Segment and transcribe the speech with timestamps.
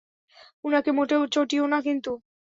[0.63, 2.11] উনাকে মোটেও চটিও না কিন্তু!